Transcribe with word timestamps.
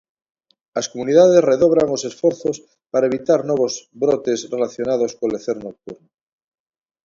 As 0.79 0.89
comunidades 0.91 1.45
redobran 1.51 1.87
os 1.95 2.03
esforzos 2.09 2.55
para 2.91 3.07
evitar 3.11 3.39
novos 3.49 3.73
brotes 4.01 4.39
relacionados 4.53 5.11
co 5.17 5.25
lecer 5.33 5.57
nocturno. 5.67 6.09